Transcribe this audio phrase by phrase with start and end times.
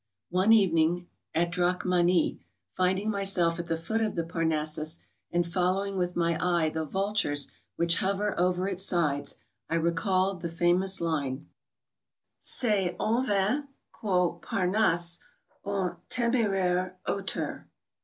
[0.33, 1.05] Oae eveniug,
[1.35, 2.39] at Drachmani,
[2.75, 4.97] fioding myself at the foot of the Parnassus,
[5.31, 9.37] and following with my eye the vultures which hover over its sides,
[9.67, 11.47] 1 recalled the famous line,—"
[12.41, 15.19] C'est en vain qu'au Parnasse
[15.63, 17.67] un t6meraire auteur."